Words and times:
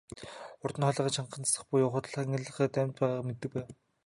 Урьд 0.61 0.75
нь 0.77 0.83
хоолойгоо 0.85 1.15
чангахан 1.15 1.43
засах 1.45 1.65
буюу 1.69 1.91
худал 1.93 2.11
ханиалган 2.11 2.83
амьд 2.83 2.97
байгаагаа 2.97 3.27
мэдэгддэг 3.27 3.51
байв. 3.53 3.67